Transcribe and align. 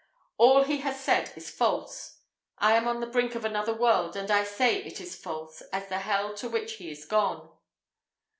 "All 0.39 0.63
he 0.63 0.79
has 0.79 0.99
said 0.99 1.31
is 1.35 1.51
false. 1.51 2.21
I 2.57 2.73
am 2.73 2.87
on 2.87 3.01
the 3.01 3.05
brink 3.05 3.35
of 3.35 3.45
another 3.45 3.75
world, 3.75 4.15
and 4.15 4.31
I 4.31 4.43
say 4.43 4.77
it 4.81 4.99
is 4.99 5.15
false 5.15 5.61
as 5.71 5.89
the 5.89 5.99
hell 5.99 6.33
to 6.37 6.49
which 6.49 6.77
he 6.77 6.89
is 6.89 7.05
gone. 7.05 7.51